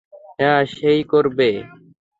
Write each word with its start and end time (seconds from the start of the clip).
হ্যাঁ, 0.39 0.61
সেই 0.71 1.01
করবে। 1.03 1.49